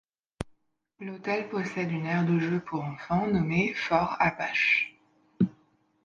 [0.99, 4.95] L'hôtel possède une aire de jeux pour enfants nommée Fort Apache.